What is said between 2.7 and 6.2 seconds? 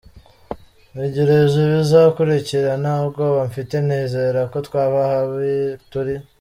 nta bwoba mfite, nizera ko twava habi turi.